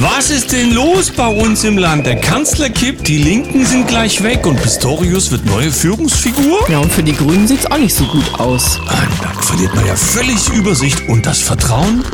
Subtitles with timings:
[0.00, 2.06] Was ist denn los bei uns im Land?
[2.06, 6.60] Der Kanzler kippt, die Linken sind gleich weg und Pistorius wird neue Führungsfigur?
[6.70, 8.78] Ja, und für die Grünen sieht's auch nicht so gut aus.
[8.86, 12.04] Ah, Dann verliert man ja völlig Übersicht und das Vertrauen.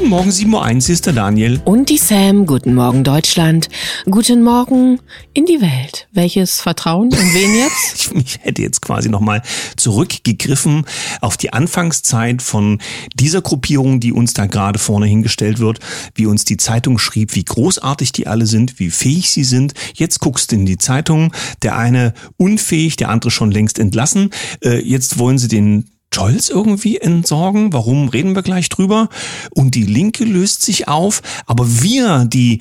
[0.00, 1.60] Guten Morgen, 7.01 Uhr, ist der Daniel.
[1.66, 3.68] Und die Sam, guten Morgen Deutschland.
[4.06, 4.98] Guten Morgen
[5.34, 6.08] in die Welt.
[6.10, 7.94] Welches Vertrauen und wen jetzt?
[7.94, 9.42] Ich, ich hätte jetzt quasi nochmal
[9.76, 10.86] zurückgegriffen
[11.20, 12.80] auf die Anfangszeit von
[13.12, 15.80] dieser Gruppierung, die uns da gerade vorne hingestellt wird,
[16.14, 19.74] wie uns die Zeitung schrieb, wie großartig die alle sind, wie fähig sie sind.
[19.92, 24.30] Jetzt guckst du in die Zeitung, der eine unfähig, der andere schon längst entlassen.
[24.64, 27.72] Äh, jetzt wollen sie den Scholz irgendwie entsorgen.
[27.72, 29.08] Warum reden wir gleich drüber?
[29.54, 31.22] Und die Linke löst sich auf.
[31.46, 32.58] Aber wir, die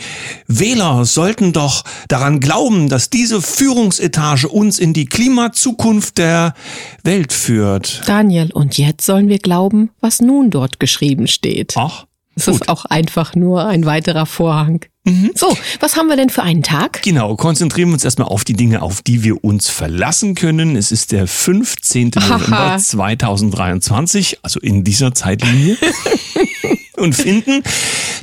[0.47, 6.53] Wähler, sollten doch daran glauben, dass diese Führungsetage uns in die Klimazukunft der
[7.03, 8.03] Welt führt.
[8.05, 11.73] Daniel, und jetzt sollen wir glauben, was nun dort geschrieben steht.
[11.75, 12.05] Ach,
[12.35, 14.85] Es ist auch einfach nur ein weiterer Vorhang.
[15.35, 17.01] So, was haben wir denn für einen Tag?
[17.01, 20.75] Genau, konzentrieren wir uns erstmal auf die Dinge, auf die wir uns verlassen können.
[20.75, 22.11] Es ist der 15.
[22.15, 25.77] November 2023, also in dieser Zeitlinie.
[26.97, 27.63] Und finden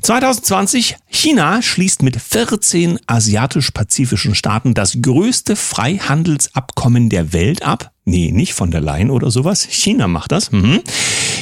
[0.02, 7.90] 2020, China schließt mit 14 asiatisch-pazifischen Staaten das größte Freihandelsabkommen der Welt ab.
[8.04, 9.66] Nee, nicht von der Leyen oder sowas.
[9.68, 10.52] China macht das.
[10.52, 10.82] Mhm.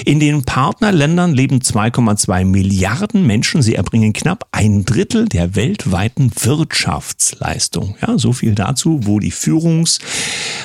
[0.05, 3.63] In den Partnerländern leben 2,2 Milliarden Menschen.
[3.63, 7.97] Sie erbringen knapp ein Drittel der weltweiten Wirtschaftsleistung.
[8.03, 10.01] Ja, so viel dazu, wo die Führungs,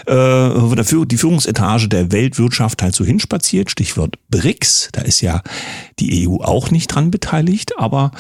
[0.08, 3.72] äh, wo die Führungsetage der Weltwirtschaft halt so hinspaziert.
[3.72, 4.90] Stichwort BRICS.
[4.92, 5.42] Da ist ja
[6.00, 8.12] die EU auch nicht dran beteiligt, aber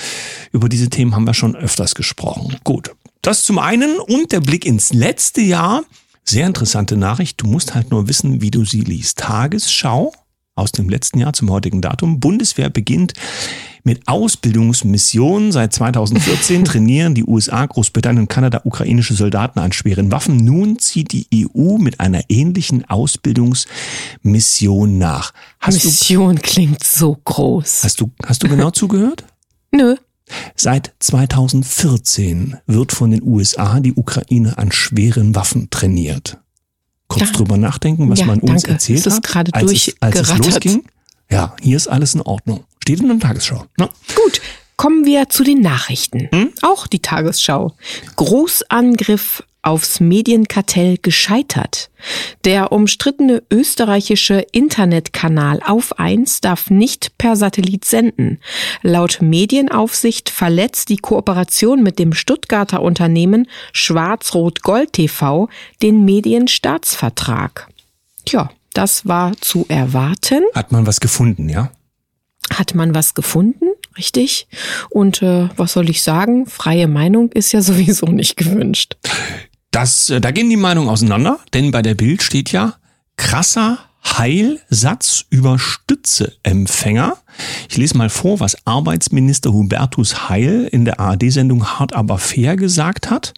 [0.53, 2.55] über diese Themen haben wir schon öfters gesprochen.
[2.63, 2.91] Gut.
[3.21, 5.83] Das zum einen und der Blick ins letzte Jahr.
[6.23, 7.41] Sehr interessante Nachricht.
[7.41, 9.17] Du musst halt nur wissen, wie du sie liest.
[9.17, 10.13] Tagesschau
[10.59, 12.19] aus dem letzten Jahr zum heutigen Datum.
[12.19, 13.13] Bundeswehr beginnt
[13.83, 15.51] mit Ausbildungsmissionen.
[15.51, 20.37] Seit 2014 trainieren die USA, Großbritannien und Kanada ukrainische Soldaten an schweren Waffen.
[20.37, 25.33] Nun zieht die EU mit einer ähnlichen Ausbildungsmission nach.
[25.59, 27.83] Hast du, Mission klingt so groß.
[27.83, 29.25] hast du, hast du genau zugehört?
[29.71, 29.95] Nö.
[30.55, 36.39] Seit 2014 wird von den USA die Ukraine an schweren Waffen trainiert.
[37.09, 37.33] Kurz Ja.
[37.33, 38.71] drüber nachdenken, was Ja, man uns danke.
[38.71, 40.83] erzählt Es ist hat, gerade als, es, als es losging.
[41.29, 42.63] Ja, hier ist alles in Ordnung.
[42.81, 43.65] Steht in der Tagesschau.
[43.77, 43.89] Ne?
[44.15, 44.41] Gut,
[44.77, 46.29] kommen wir zu den Nachrichten.
[46.61, 47.73] Auch die Tagesschau.
[48.15, 51.89] Großangriff aufs Medienkartell gescheitert.
[52.45, 58.39] Der umstrittene österreichische Internetkanal Auf 1 darf nicht per Satellit senden.
[58.81, 65.49] Laut Medienaufsicht verletzt die Kooperation mit dem Stuttgarter Unternehmen Schwarz-Rot-Gold TV
[65.81, 67.67] den Medienstaatsvertrag.
[68.25, 71.71] Tja, das war zu erwarten Hat man was gefunden, ja?
[72.53, 73.65] Hat man was gefunden,
[73.97, 74.47] richtig?
[74.89, 76.45] Und äh, was soll ich sagen?
[76.45, 78.97] Freie Meinung ist ja sowieso nicht gewünscht.
[79.71, 82.75] Das, äh, da gehen die Meinungen auseinander, denn bei der Bild steht ja
[83.17, 83.79] krasser
[84.17, 87.17] Heilsatz über Stützeempfänger.
[87.69, 93.09] Ich lese mal vor, was Arbeitsminister Hubertus Heil in der ARD-Sendung Hart aber fair gesagt
[93.09, 93.33] hat.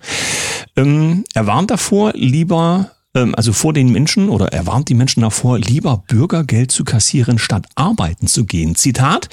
[0.76, 5.60] Ähm, er warnt davor, lieber, also vor den Menschen, oder er warnt die Menschen davor,
[5.60, 8.76] lieber Bürgergeld zu kassieren, statt arbeiten zu gehen.
[8.76, 9.28] Zitat,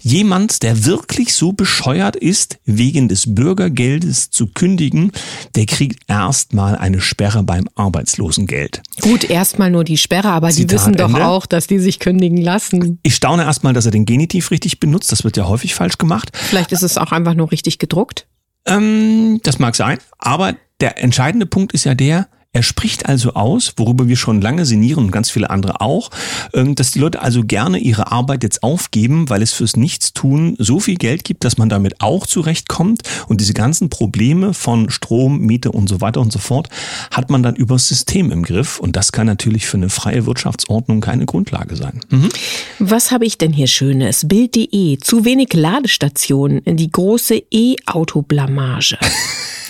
[0.00, 5.12] jemand, der wirklich so bescheuert ist, wegen des Bürgergeldes zu kündigen,
[5.56, 8.82] der kriegt erstmal eine Sperre beim Arbeitslosengeld.
[9.02, 11.26] Gut, erstmal nur die Sperre, aber die Zitat wissen doch Ende.
[11.26, 12.98] auch, dass die sich kündigen lassen.
[13.02, 15.12] Ich staune erstmal, dass er den Genitiv richtig benutzt.
[15.12, 16.30] Das wird ja häufig falsch gemacht.
[16.32, 18.26] Vielleicht ist es auch einfach nur richtig gedruckt.
[18.64, 23.74] Ähm, das mag sein, aber der entscheidende Punkt ist ja der, er spricht also aus,
[23.76, 26.10] worüber wir schon lange sinnieren und ganz viele andere auch,
[26.54, 30.80] ähm, dass die Leute also gerne ihre Arbeit jetzt aufgeben, weil es fürs Nichtstun so
[30.80, 35.72] viel Geld gibt, dass man damit auch zurechtkommt und diese ganzen Probleme von Strom, Miete
[35.72, 36.70] und so weiter und so fort
[37.10, 41.02] hat man dann übers System im Griff und das kann natürlich für eine freie Wirtschaftsordnung
[41.02, 42.00] keine Grundlage sein.
[42.08, 42.30] Mhm.
[42.78, 44.26] Was habe ich denn hier Schönes?
[44.26, 44.96] Bild.de.
[44.98, 46.62] Zu wenig Ladestationen.
[46.64, 48.96] Die große E-Auto-Blamage.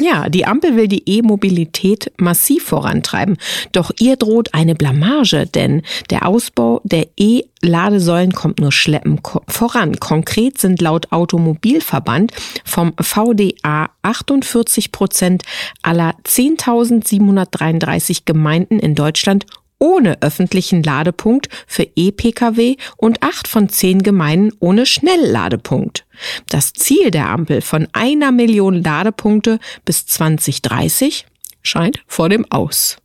[0.01, 3.37] Ja, die Ampel will die E-Mobilität massiv vorantreiben.
[3.73, 9.99] Doch ihr droht eine Blamage, denn der Ausbau der E-Ladesäulen kommt nur schleppend ko- voran.
[9.99, 12.33] Konkret sind laut Automobilverband
[12.65, 15.43] vom VDA 48 Prozent
[15.83, 19.47] aller 10.733 Gemeinden in Deutschland
[19.81, 26.05] ohne öffentlichen Ladepunkt für E-Pkw und acht von zehn Gemeinden ohne Schnellladepunkt.
[26.49, 31.27] Das Ziel der Ampel von einer Million Ladepunkte bis 2030
[31.69, 32.97] scheint vor dem Aus.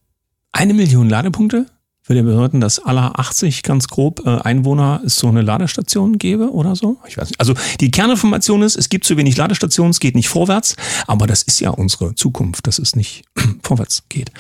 [0.51, 1.65] Eine Million Ladepunkte?
[2.05, 6.75] Würde bedeuten, dass aller 80 ganz grob äh, Einwohner es so eine Ladestation gäbe oder
[6.75, 6.97] so.
[7.07, 7.39] Ich weiß nicht.
[7.39, 10.75] Also die Kerninformation ist, es gibt zu wenig Ladestationen, es geht nicht vorwärts,
[11.07, 13.23] aber das ist ja unsere Zukunft, dass es nicht
[13.63, 14.31] vorwärts geht.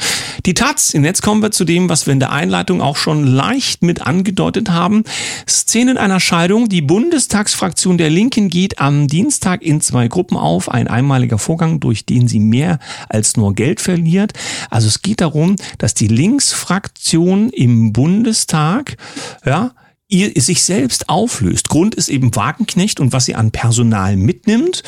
[0.45, 3.25] Die Taz, und jetzt kommen wir zu dem, was wir in der Einleitung auch schon
[3.25, 5.05] leicht mit angedeutet haben.
[5.47, 6.67] Szenen einer Scheidung.
[6.67, 10.69] Die Bundestagsfraktion der Linken geht am Dienstag in zwei Gruppen auf.
[10.69, 14.33] Ein einmaliger Vorgang, durch den sie mehr als nur Geld verliert.
[14.69, 18.97] Also es geht darum, dass die Linksfraktion im Bundestag,
[19.45, 19.71] ja,
[20.13, 21.69] ihr sich selbst auflöst.
[21.69, 24.83] Grund ist eben Wagenknecht und was sie an Personal mitnimmt.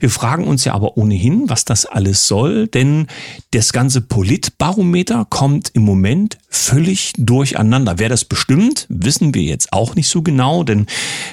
[0.00, 3.06] Wir fragen uns ja aber ohnehin, was das alles soll, denn
[3.50, 7.98] das ganze Politbarometer kommt im Moment völlig durcheinander.
[7.98, 10.86] Wer das bestimmt, wissen wir jetzt auch nicht so genau, denn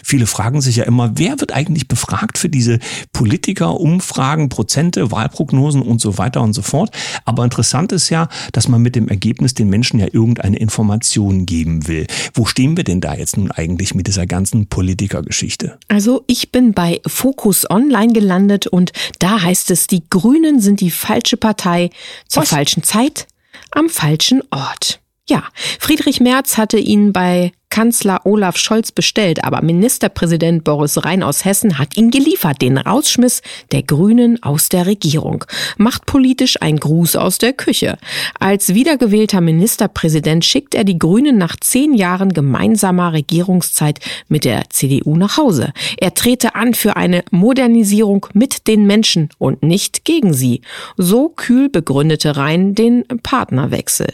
[0.04, 2.80] viele fragen sich ja immer, wer wird eigentlich befragt für diese
[3.14, 6.92] Politiker, Umfragen, Prozente, Wahlprognosen und so weiter und so fort.
[7.24, 11.88] Aber interessant ist ja, dass man mit dem Ergebnis den Menschen ja irgendeine Information geben
[11.88, 12.06] will.
[12.34, 15.78] Wo stehen wir denn da jetzt nun eigentlich mit dieser ganzen Politikergeschichte?
[15.88, 20.92] Also ich bin bei Focus Online gelandet und da heißt es, die Grünen sind die
[20.92, 21.90] falsche Partei
[22.28, 22.50] zur Was?
[22.50, 23.28] falschen Zeit
[23.72, 25.00] am falschen Ort.
[25.28, 25.44] Ja,
[25.80, 31.78] Friedrich Merz hatte ihn bei Kanzler Olaf Scholz bestellt, aber Ministerpräsident Boris Rhein aus Hessen
[31.78, 35.46] hat ihn geliefert, den Rausschmiss der Grünen aus der Regierung.
[35.78, 37.98] Macht politisch ein Gruß aus der Küche.
[38.40, 44.00] Als wiedergewählter Ministerpräsident schickt er die Grünen nach zehn Jahren gemeinsamer Regierungszeit
[44.30, 45.72] mit der CDU nach Hause.
[45.98, 50.62] Er trete an für eine Modernisierung mit den Menschen und nicht gegen sie.
[50.98, 54.08] So kühl begründete Rhein den Partnerwechsel.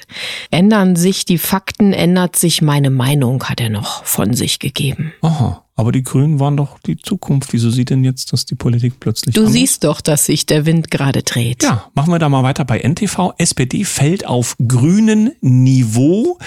[0.52, 5.14] Ändern sich die Fakten, ändert sich meine Meinung hat er noch von sich gegeben.
[5.22, 5.62] Aha.
[5.78, 7.52] Aber die Grünen waren doch die Zukunft.
[7.52, 9.36] Wieso sieht denn jetzt, dass die Politik plötzlich.
[9.36, 9.54] Du anders?
[9.54, 11.64] siehst doch, dass sich der Wind gerade dreht.
[11.64, 13.34] Ja, machen wir da mal weiter bei NTV.
[13.38, 16.40] SPD fällt auf grünen Niveau.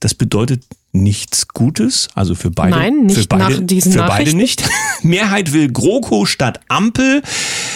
[0.00, 2.70] Das bedeutet nichts Gutes, also für beide.
[2.70, 4.68] Nein, nicht für beide, nach diesen Für beide nicht.
[5.02, 7.22] Mehrheit will GroKo statt Ampel.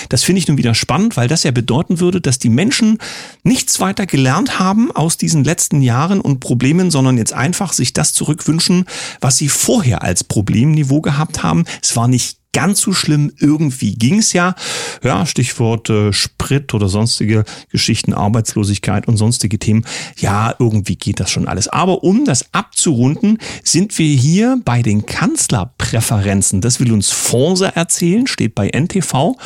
[0.09, 2.99] Das finde ich nun wieder spannend, weil das ja bedeuten würde, dass die Menschen
[3.43, 8.12] nichts weiter gelernt haben aus diesen letzten Jahren und Problemen, sondern jetzt einfach sich das
[8.12, 8.85] zurückwünschen,
[9.21, 11.65] was sie vorher als Problemniveau gehabt haben.
[11.83, 13.31] Es war nicht ganz so schlimm.
[13.39, 14.55] Irgendwie ging's ja.
[15.03, 19.85] Ja, Stichwort äh, Sprit oder sonstige Geschichten, Arbeitslosigkeit und sonstige Themen.
[20.17, 21.69] Ja, irgendwie geht das schon alles.
[21.69, 26.62] Aber um das abzurunden, sind wir hier bei den Kanzlerpräferenzen.
[26.62, 29.37] Das will uns Fonse erzählen, steht bei NTV.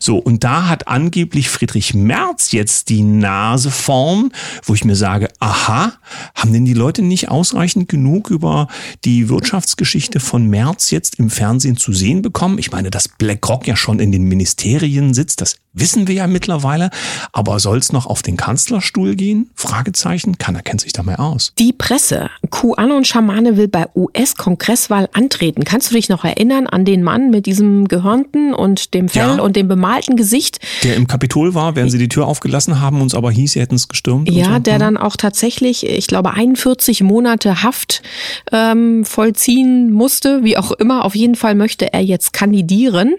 [0.00, 4.32] So, und da hat angeblich Friedrich Merz jetzt die Nase vorn,
[4.64, 5.92] wo ich mir sage, aha,
[6.34, 8.68] haben denn die Leute nicht ausreichend genug über
[9.04, 12.53] die Wirtschaftsgeschichte von Merz jetzt im Fernsehen zu sehen bekommen?
[12.54, 12.58] Haben.
[12.58, 16.90] Ich meine, dass BlackRock ja schon in den Ministerien sitzt, das wissen wir ja mittlerweile.
[17.32, 19.50] Aber soll es noch auf den Kanzlerstuhl gehen?
[19.54, 20.38] Fragezeichen.
[20.38, 21.52] Keiner kennt sich da mehr aus.
[21.58, 22.30] Die Presse.
[22.50, 25.64] QAnon Schamane will bei US-Kongresswahl antreten.
[25.64, 29.42] Kannst du dich noch erinnern an den Mann mit diesem gehörnten und dem Fell ja.
[29.42, 30.60] und dem bemalten Gesicht?
[30.84, 33.74] Der im Kapitol war, während sie die Tür aufgelassen haben, uns aber hieß, sie hätten
[33.74, 34.30] es gestürmt.
[34.30, 34.58] Ja, so.
[34.60, 38.02] der dann auch tatsächlich, ich glaube, 41 Monate Haft
[38.52, 40.44] ähm, vollziehen musste.
[40.44, 41.04] Wie auch immer.
[41.04, 43.16] Auf jeden Fall möchte er jetzt kandidieren.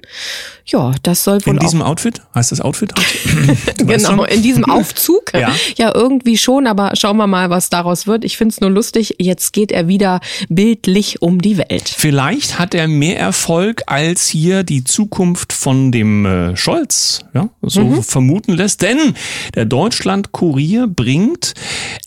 [0.67, 2.21] Ja, das soll wohl In diesem Outfit?
[2.33, 2.93] Heißt das Outfit?
[3.77, 5.33] genau, in diesem Aufzug.
[5.33, 5.51] ja.
[5.77, 8.23] ja, irgendwie schon, aber schauen wir mal, was daraus wird.
[8.23, 11.89] Ich finde es nur lustig, jetzt geht er wieder bildlich um die Welt.
[11.89, 17.81] Vielleicht hat er mehr Erfolg, als hier die Zukunft von dem äh, Scholz ja, so
[17.81, 18.03] mhm.
[18.03, 18.81] vermuten lässt.
[18.81, 19.15] Denn
[19.55, 21.53] der Deutschland-Kurier bringt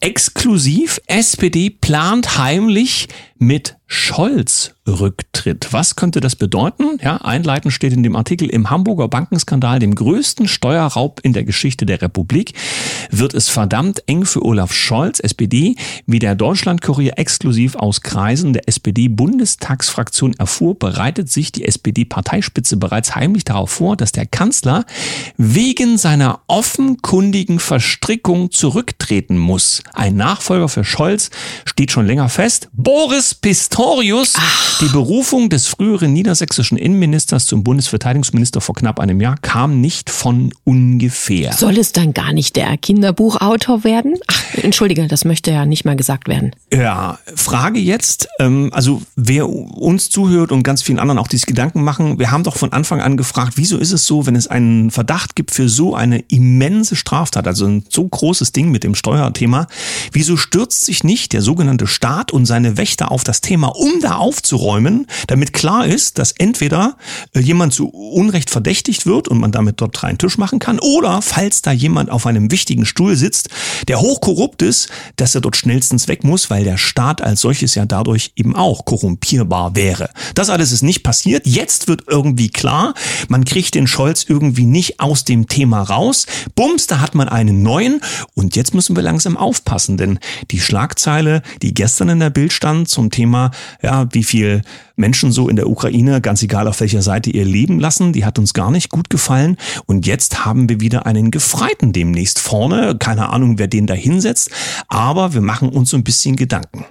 [0.01, 5.73] exklusiv, SPD plant heimlich mit Scholz Rücktritt.
[5.73, 6.99] Was könnte das bedeuten?
[7.03, 11.87] Ja, einleitend steht in dem Artikel im Hamburger Bankenskandal, dem größten Steuerraub in der Geschichte
[11.87, 12.55] der Republik,
[13.11, 18.69] wird es verdammt eng für Olaf Scholz, SPD, wie der Deutschlandkurier exklusiv aus Kreisen der
[18.69, 24.85] SPD-Bundestagsfraktion erfuhr, bereitet sich die SPD-Parteispitze bereits heimlich darauf vor, dass der Kanzler
[25.37, 29.83] wegen seiner offenkundigen Verstrickung zurücktreten muss.
[29.93, 31.31] Ein Nachfolger für Scholz
[31.65, 32.69] steht schon länger fest.
[32.73, 34.79] Boris Pistorius, Ach.
[34.81, 40.53] die Berufung des früheren niedersächsischen Innenministers zum Bundesverteidigungsminister vor knapp einem Jahr kam nicht von
[40.65, 41.53] ungefähr.
[41.53, 44.15] Soll es dann gar nicht der Kinderbuchautor werden?
[44.27, 46.53] Ach, entschuldige, das möchte ja nicht mal gesagt werden.
[46.73, 51.85] Ja, Frage jetzt, ähm, also wer uns zuhört und ganz vielen anderen auch diese Gedanken
[51.85, 54.91] machen, wir haben doch von Anfang an gefragt, wieso ist es so, wenn es einen
[54.91, 59.67] Verdacht gibt für so eine immense Straftat, also ein so großes Ding mit dem Steuerthema,
[60.13, 63.99] wieso stürzt sich nicht der sogenannte Staat und seine Wächter auf auf das Thema, um
[64.01, 66.97] da aufzuräumen, damit klar ist, dass entweder
[67.35, 71.21] äh, jemand zu Unrecht verdächtigt wird und man damit dort reinen Tisch machen kann, oder
[71.21, 73.49] falls da jemand auf einem wichtigen Stuhl sitzt,
[73.87, 77.87] der hochkorrupt ist, dass er dort schnellstens weg muss, weil der Staat als solches ja
[77.87, 80.11] dadurch eben auch korrumpierbar wäre.
[80.35, 81.47] Das alles ist nicht passiert.
[81.47, 82.95] Jetzt wird irgendwie klar,
[83.29, 86.27] man kriegt den Scholz irgendwie nicht aus dem Thema raus.
[86.55, 88.01] Bums, da hat man einen neuen
[88.35, 90.19] und jetzt müssen wir langsam aufpassen, denn
[90.51, 93.51] die Schlagzeile, die gestern in der Bild stand zum Thema,
[93.83, 94.63] ja, wie viel
[94.99, 98.39] Menschen so in der Ukraine, ganz egal auf welcher Seite ihr Leben lassen, die hat
[98.39, 99.57] uns gar nicht gut gefallen.
[99.87, 102.97] Und jetzt haben wir wieder einen Gefreiten demnächst vorne.
[102.99, 104.51] Keine Ahnung, wer den da hinsetzt,
[104.89, 106.85] aber wir machen uns so ein bisschen Gedanken.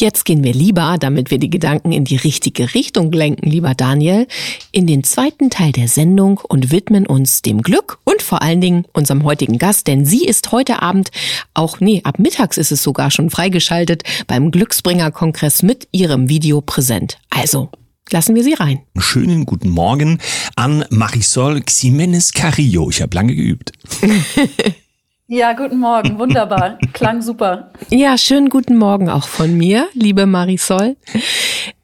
[0.00, 4.28] Jetzt gehen wir lieber, damit wir die Gedanken in die richtige Richtung lenken, lieber Daniel,
[4.70, 8.84] in den zweiten Teil der Sendung und widmen uns dem Glück und vor allen Dingen
[8.92, 11.10] unserem heutigen Gast, denn sie ist heute Abend
[11.52, 17.18] auch, nee, ab mittags ist es sogar schon freigeschaltet beim Glücksbringer-Kongress mit ihrem Video präsent.
[17.30, 17.68] Also,
[18.10, 18.80] lassen wir sie rein.
[18.98, 20.18] Schönen guten Morgen
[20.54, 22.88] an Marisol Ximenez Carrillo.
[22.88, 23.72] Ich habe lange geübt.
[25.30, 26.78] Ja, guten Morgen, wunderbar.
[26.94, 27.70] Klang super.
[27.90, 30.96] Ja, schönen guten Morgen auch von mir, liebe Marisol.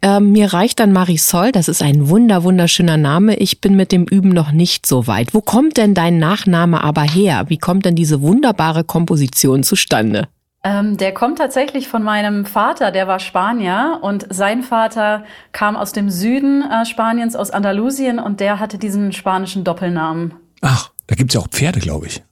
[0.00, 3.36] Ähm, mir reicht dann Marisol, das ist ein wunder, wunderschöner Name.
[3.36, 5.34] Ich bin mit dem Üben noch nicht so weit.
[5.34, 7.44] Wo kommt denn dein Nachname aber her?
[7.48, 10.26] Wie kommt denn diese wunderbare Komposition zustande?
[10.64, 15.92] Ähm, der kommt tatsächlich von meinem Vater, der war Spanier und sein Vater kam aus
[15.92, 20.32] dem Süden äh, Spaniens, aus Andalusien und der hatte diesen spanischen Doppelnamen.
[20.62, 22.22] Ach, da gibt's ja auch Pferde, glaube ich.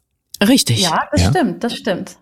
[0.49, 0.83] Richtig.
[0.83, 1.31] Ja, das ja.
[1.31, 2.17] stimmt, das stimmt.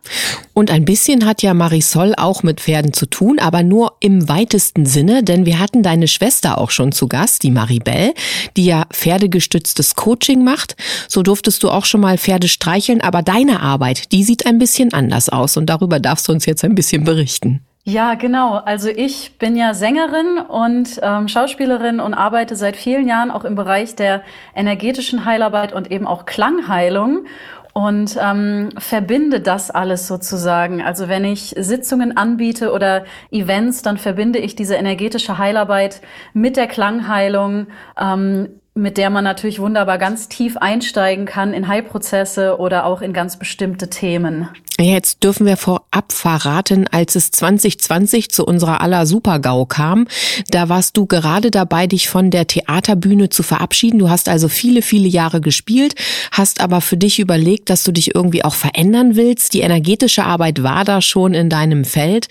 [0.53, 4.85] Und ein bisschen hat ja Marisol auch mit Pferden zu tun, aber nur im weitesten
[4.85, 8.13] Sinne, denn wir hatten deine Schwester auch schon zu Gast, die Maribel,
[8.57, 10.77] die ja pferdegestütztes Coaching macht.
[11.09, 14.93] So durftest du auch schon mal Pferde streicheln, aber deine Arbeit, die sieht ein bisschen
[14.93, 17.65] anders aus und darüber darfst du uns jetzt ein bisschen berichten.
[17.85, 18.57] Ja, genau.
[18.57, 23.55] Also ich bin ja Sängerin und ähm, Schauspielerin und arbeite seit vielen Jahren auch im
[23.55, 24.23] Bereich der
[24.55, 27.25] energetischen Heilarbeit und eben auch Klangheilung
[27.73, 30.83] und ähm, verbinde das alles sozusagen.
[30.83, 36.01] Also wenn ich Sitzungen anbiete oder Events, dann verbinde ich diese energetische Heilarbeit
[36.33, 37.67] mit der Klangheilung,
[37.99, 43.13] ähm, mit der man natürlich wunderbar ganz tief einsteigen kann in Heilprozesse oder auch in
[43.13, 44.49] ganz bestimmte Themen.
[44.81, 50.07] Jetzt dürfen wir vorab verraten, als es 2020 zu unserer aller Supergau kam,
[50.51, 53.99] da warst du gerade dabei, dich von der Theaterbühne zu verabschieden.
[53.99, 55.95] Du hast also viele, viele Jahre gespielt,
[56.33, 59.53] hast aber für dich überlegt, dass du dich irgendwie auch verändern willst.
[59.53, 62.29] Die energetische Arbeit war da schon in deinem Feld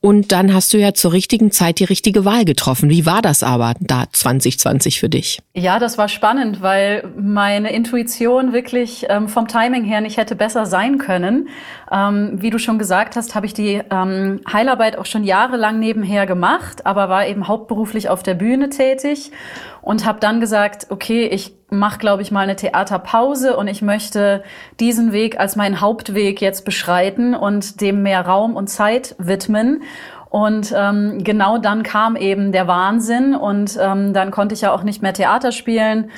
[0.00, 2.90] und dann hast du ja zur richtigen Zeit die richtige Wahl getroffen.
[2.90, 5.40] Wie war das aber da 2020 für dich?
[5.54, 10.66] Ja, das war spannend, weil meine Intuition wirklich ähm, vom Timing her nicht hätte besser
[10.66, 11.48] sein können.
[11.90, 16.26] Ähm, wie du schon gesagt hast, habe ich die ähm, Heilarbeit auch schon jahrelang nebenher
[16.26, 19.32] gemacht, aber war eben hauptberuflich auf der Bühne tätig
[19.80, 24.42] und habe dann gesagt, okay, ich mache, glaube ich, mal eine Theaterpause und ich möchte
[24.80, 29.82] diesen Weg als meinen Hauptweg jetzt beschreiten und dem mehr Raum und Zeit widmen.
[30.30, 34.82] Und ähm, genau dann kam eben der Wahnsinn und ähm, dann konnte ich ja auch
[34.82, 36.10] nicht mehr Theater spielen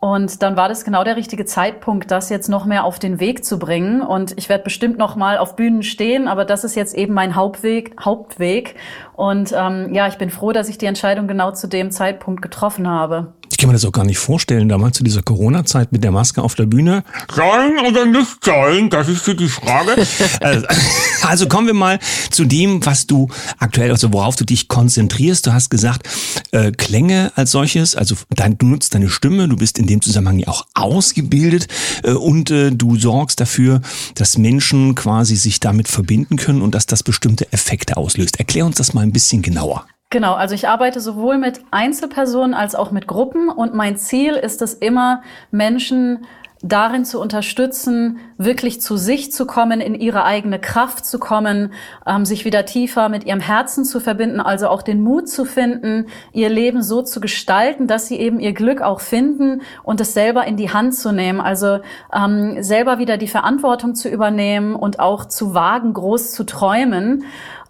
[0.00, 3.44] und dann war das genau der richtige Zeitpunkt, das jetzt noch mehr auf den Weg
[3.44, 4.00] zu bringen.
[4.00, 7.34] Und ich werde bestimmt noch mal auf Bühnen stehen, aber das ist jetzt eben mein
[7.34, 7.96] Hauptweg.
[8.00, 8.76] Hauptweg.
[9.14, 12.88] Und ähm, ja, ich bin froh, dass ich die Entscheidung genau zu dem Zeitpunkt getroffen
[12.88, 13.32] habe.
[13.58, 16.42] Ich kann mir das auch gar nicht vorstellen, damals zu dieser Corona-Zeit mit der Maske
[16.42, 17.02] auf der Bühne.
[17.34, 19.96] Sollen oder nicht sollen, das ist für die Frage.
[20.40, 20.66] Also,
[21.22, 21.98] also kommen wir mal
[22.30, 23.26] zu dem, was du
[23.58, 25.44] aktuell, also worauf du dich konzentrierst.
[25.44, 26.08] Du hast gesagt,
[26.52, 30.38] äh, Klänge als solches, also dein, du nutzt deine Stimme, du bist in dem Zusammenhang
[30.38, 31.66] ja auch ausgebildet
[32.04, 33.80] äh, und äh, du sorgst dafür,
[34.14, 38.38] dass Menschen quasi sich damit verbinden können und dass das bestimmte Effekte auslöst.
[38.38, 39.84] Erklär uns das mal ein bisschen genauer.
[40.10, 44.62] Genau, also ich arbeite sowohl mit Einzelpersonen als auch mit Gruppen und mein Ziel ist
[44.62, 46.24] es immer, Menschen
[46.62, 51.72] darin zu unterstützen, wirklich zu sich zu kommen, in ihre eigene Kraft zu kommen,
[52.06, 56.06] ähm, sich wieder tiefer mit ihrem Herzen zu verbinden, also auch den Mut zu finden,
[56.32, 60.46] ihr Leben so zu gestalten, dass sie eben ihr Glück auch finden und es selber
[60.46, 61.78] in die Hand zu nehmen, also
[62.12, 67.24] ähm, selber wieder die Verantwortung zu übernehmen und auch zu wagen, groß zu träumen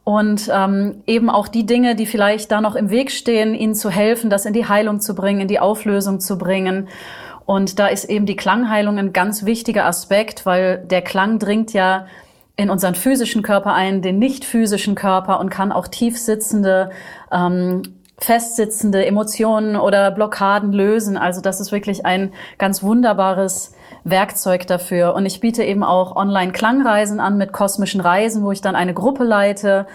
[0.08, 3.90] und ähm, eben auch die Dinge, die vielleicht da noch im Weg stehen, ihnen zu
[3.90, 6.88] helfen, das in die Heilung zu bringen, in die Auflösung zu bringen.
[7.44, 12.06] Und da ist eben die Klangheilung ein ganz wichtiger Aspekt, weil der Klang dringt ja
[12.56, 16.88] in unseren physischen Körper ein, den nicht physischen Körper und kann auch tief sitzende,
[17.30, 17.82] ähm,
[18.18, 21.16] festsitzende Emotionen oder Blockaden lösen.
[21.16, 23.72] Also das ist wirklich ein ganz wunderbares
[24.04, 25.14] Werkzeug dafür.
[25.14, 29.24] Und ich biete eben auch Online-Klangreisen an mit kosmischen Reisen, wo ich dann eine Gruppe
[29.24, 29.86] leite.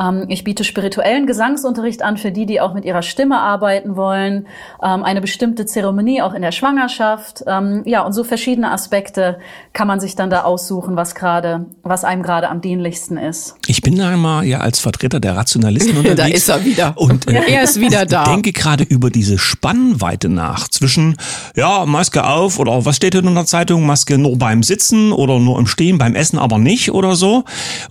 [0.00, 4.46] Ähm, ich biete spirituellen Gesangsunterricht an für die, die auch mit ihrer Stimme arbeiten wollen.
[4.82, 7.44] Ähm, eine bestimmte Zeremonie auch in der Schwangerschaft.
[7.46, 9.38] Ähm, ja, und so verschiedene Aspekte
[9.72, 13.56] kann man sich dann da aussuchen, was gerade, was einem gerade am dienlichsten ist.
[13.66, 16.16] Ich bin da einmal ja als Vertreter der Rationalisten unterwegs.
[16.16, 16.94] da ist er wieder.
[16.96, 18.22] Und äh, er ist wieder da.
[18.24, 21.16] Ich denke gerade über diese Spannweite nach zwischen,
[21.56, 25.58] ja, Maske auf oder was steht in der Zeitung, Maske nur beim Sitzen oder nur
[25.58, 27.44] im Stehen, beim Essen aber nicht oder so.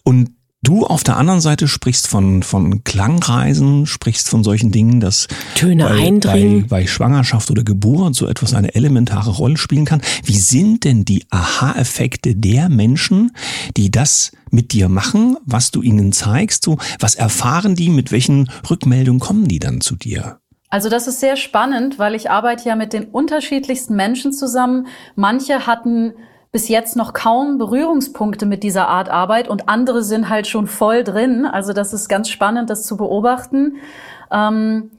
[0.04, 0.37] Und
[0.68, 5.86] Du auf der anderen Seite sprichst von, von Klangreisen, sprichst von solchen Dingen, dass Töne
[5.86, 6.64] bei, eindringen.
[6.64, 10.02] Bei, bei Schwangerschaft oder Geburt so etwas eine elementare Rolle spielen kann.
[10.26, 13.32] Wie sind denn die Aha-Effekte der Menschen,
[13.78, 16.66] die das mit dir machen, was du ihnen zeigst?
[16.66, 17.88] So, was erfahren die?
[17.88, 20.42] Mit welchen Rückmeldungen kommen die dann zu dir?
[20.70, 24.88] Also das ist sehr spannend, weil ich arbeite ja mit den unterschiedlichsten Menschen zusammen.
[25.16, 26.12] Manche hatten
[26.58, 31.04] bis jetzt noch kaum Berührungspunkte mit dieser Art Arbeit und andere sind halt schon voll
[31.04, 31.46] drin.
[31.46, 33.76] Also das ist ganz spannend, das zu beobachten.
[34.32, 34.90] Ähm,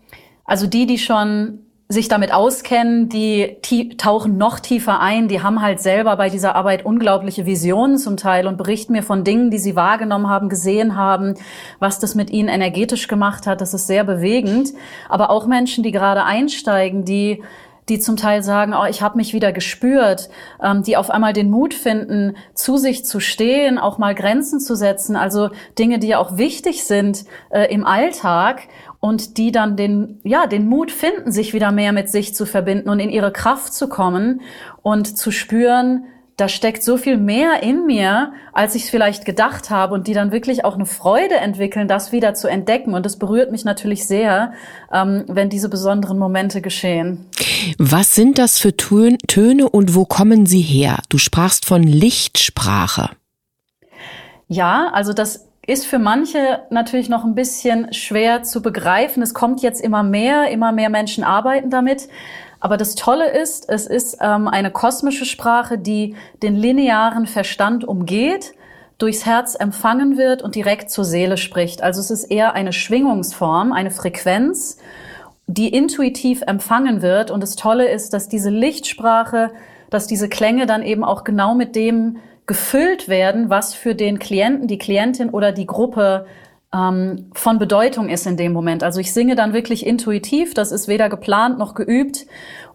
[0.44, 3.56] also die, die schon sich damit auskennen, die
[3.96, 8.46] tauchen noch tiefer ein, die haben halt selber bei dieser Arbeit unglaubliche Visionen zum Teil
[8.46, 11.34] und berichten mir von Dingen, die sie wahrgenommen haben, gesehen haben,
[11.80, 13.60] was das mit ihnen energetisch gemacht hat.
[13.60, 14.74] Das ist sehr bewegend.
[15.08, 17.42] Aber auch Menschen, die gerade einsteigen, die
[17.88, 20.28] die zum Teil sagen, oh, ich habe mich wieder gespürt,
[20.62, 24.74] ähm, die auf einmal den Mut finden, zu sich zu stehen, auch mal Grenzen zu
[24.74, 28.62] setzen, also Dinge, die ja auch wichtig sind äh, im Alltag
[29.00, 32.88] und die dann den, ja, den Mut finden, sich wieder mehr mit sich zu verbinden
[32.88, 34.40] und in ihre Kraft zu kommen
[34.82, 36.04] und zu spüren,
[36.38, 40.14] da steckt so viel mehr in mir, als ich es vielleicht gedacht habe und die
[40.14, 42.94] dann wirklich auch eine Freude entwickeln, das wieder zu entdecken.
[42.94, 44.52] Und das berührt mich natürlich sehr,
[44.92, 47.26] ähm, wenn diese besonderen Momente geschehen.
[47.76, 51.00] Was sind das für Töne und wo kommen sie her?
[51.08, 53.10] Du sprachst von Lichtsprache.
[54.46, 59.24] Ja, also das ist für manche natürlich noch ein bisschen schwer zu begreifen.
[59.24, 62.08] Es kommt jetzt immer mehr, immer mehr Menschen arbeiten damit.
[62.60, 68.54] Aber das Tolle ist, es ist ähm, eine kosmische Sprache, die den linearen Verstand umgeht,
[68.98, 71.82] durchs Herz empfangen wird und direkt zur Seele spricht.
[71.82, 74.78] Also es ist eher eine Schwingungsform, eine Frequenz,
[75.46, 77.30] die intuitiv empfangen wird.
[77.30, 79.52] Und das Tolle ist, dass diese Lichtsprache,
[79.88, 84.66] dass diese Klänge dann eben auch genau mit dem gefüllt werden, was für den Klienten,
[84.66, 86.26] die Klientin oder die Gruppe
[86.74, 88.82] ähm, von Bedeutung ist in dem Moment.
[88.82, 92.26] Also ich singe dann wirklich intuitiv, das ist weder geplant noch geübt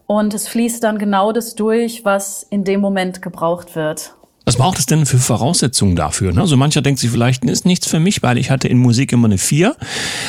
[0.06, 4.14] und es fließt dann genau das durch, was in dem Moment gebraucht wird.
[4.46, 6.36] Was braucht es denn für Voraussetzungen dafür?
[6.36, 9.26] Also mancher denkt sich vielleicht, ist nichts für mich, weil ich hatte in Musik immer
[9.26, 9.74] eine Vier.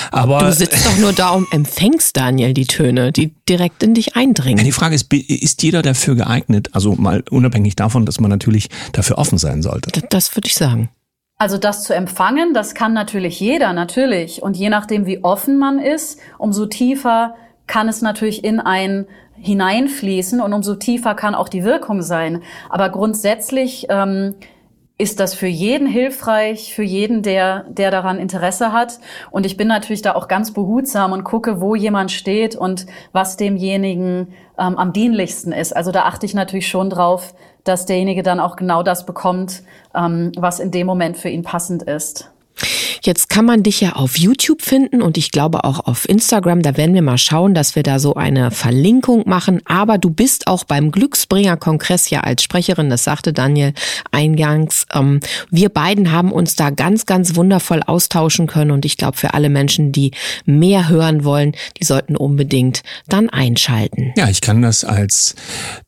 [0.10, 4.16] Aber du sitzt doch nur da und empfängst, Daniel, die Töne, die direkt in dich
[4.16, 4.60] eindringen.
[4.60, 6.70] Ja, die Frage ist, ist jeder dafür geeignet?
[6.72, 9.92] Also mal unabhängig davon, dass man natürlich dafür offen sein sollte.
[9.92, 10.90] Das, das würde ich sagen.
[11.38, 14.42] Also das zu empfangen, das kann natürlich jeder, natürlich.
[14.42, 17.36] Und je nachdem, wie offen man ist, umso tiefer
[17.68, 19.06] kann es natürlich in ein
[19.38, 22.42] hineinfließen und umso tiefer kann auch die Wirkung sein.
[22.70, 24.36] Aber grundsätzlich ähm,
[24.98, 29.00] ist das für jeden hilfreich, für jeden, der, der daran Interesse hat.
[29.30, 33.36] Und ich bin natürlich da auch ganz behutsam und gucke, wo jemand steht und was
[33.36, 35.76] demjenigen ähm, am dienlichsten ist.
[35.76, 37.34] Also da achte ich natürlich schon drauf,
[37.66, 41.84] dass derjenige dann auch genau das bekommt, ähm, was in dem Moment für ihn passend
[41.84, 42.32] ist.
[43.04, 46.62] Jetzt kann man dich ja auf YouTube finden und ich glaube auch auf Instagram.
[46.62, 49.62] Da werden wir mal schauen, dass wir da so eine Verlinkung machen.
[49.66, 53.74] Aber du bist auch beim Glücksbringer-Kongress ja als Sprecherin, das sagte Daniel
[54.12, 54.86] eingangs.
[54.94, 55.20] Ähm,
[55.52, 59.50] wir beiden haben uns da ganz, ganz wundervoll austauschen können und ich glaube, für alle
[59.50, 60.12] Menschen, die
[60.46, 64.14] mehr hören wollen, die sollten unbedingt dann einschalten.
[64.18, 65.36] Ja, ich kann das als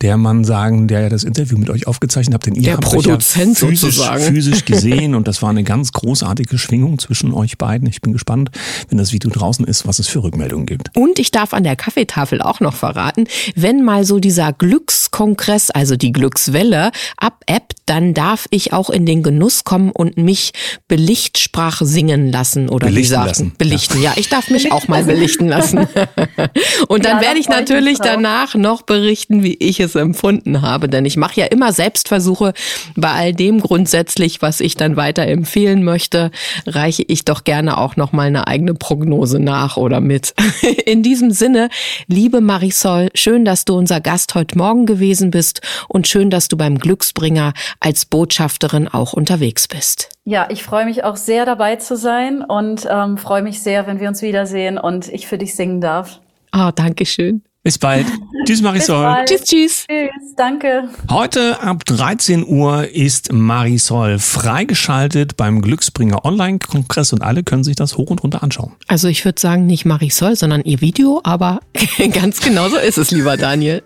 [0.02, 2.84] der Mann sagen, der ja das Interview mit euch aufgezeichnet hat, denn ihr der habt
[2.84, 4.24] Produzent euch ja physisch, sozusagen.
[4.24, 7.88] physisch gesehen und das war eine ganz großartige Schwingung zwischen euch beiden.
[7.88, 8.52] Ich bin gespannt,
[8.90, 10.96] wenn das Video draußen ist, was es für Rückmeldungen gibt.
[10.96, 15.96] Und ich darf an der Kaffeetafel auch noch verraten, wenn mal so dieser Glückskongress, also
[15.96, 20.52] die Glückswelle, abebbt, dann darf ich auch in den Genuss kommen und mich
[20.88, 23.54] Belichtsprache singen lassen oder belichten wie sagt, lassen.
[23.58, 24.02] belichten.
[24.02, 24.12] Ja.
[24.12, 25.80] ja, ich darf mich auch mal belichten lassen.
[26.88, 31.06] und dann Ja, werde ich natürlich danach noch berichten, wie ich es empfunden habe, denn
[31.06, 32.54] ich mache ja immer Selbstversuche
[32.96, 36.32] bei all dem grundsätzlich, was ich dann weiter empfehlen möchte,
[36.66, 40.34] reiche ich doch gerne auch noch mal eine eigene Prognose nach oder mit.
[40.86, 41.70] In diesem Sinne,
[42.08, 46.58] liebe Marisol, schön, dass du unser Gast heute Morgen gewesen bist und schön, dass du
[46.58, 50.10] beim Glücksbringer als Botschafterin auch unterwegs bist.
[50.26, 54.00] Ja, ich freue mich auch sehr dabei zu sein und ähm, freue mich sehr, wenn
[54.00, 56.20] wir uns wiedersehen und ich für dich singen darf.
[56.54, 57.44] Oh, danke schön.
[57.68, 58.06] Bis bald.
[58.46, 59.14] Tschüss, Marisol.
[59.26, 59.86] Tschüss, tschüss.
[59.90, 60.88] Tschüss, danke.
[61.12, 67.98] Heute ab 13 Uhr ist Marisol freigeschaltet beim Glücksbringer Online-Kongress und alle können sich das
[67.98, 68.72] hoch und runter anschauen.
[68.88, 71.60] Also ich würde sagen, nicht Marisol, sondern ihr Video, aber
[72.14, 73.84] ganz genau so ist es, lieber Daniel.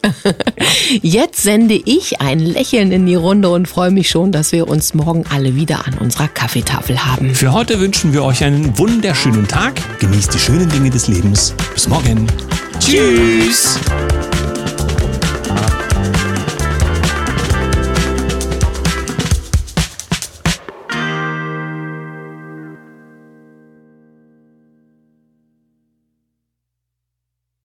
[1.02, 4.94] Jetzt sende ich ein Lächeln in die Runde und freue mich schon, dass wir uns
[4.94, 7.34] morgen alle wieder an unserer Kaffeetafel haben.
[7.34, 9.82] Für heute wünschen wir euch einen wunderschönen Tag.
[10.00, 11.56] Genießt die schönen Dinge des Lebens.
[11.74, 12.28] Bis morgen.
[12.82, 13.78] Tschüss.